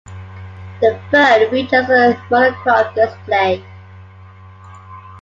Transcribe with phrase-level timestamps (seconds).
[0.81, 3.63] The phone features a monochrome display.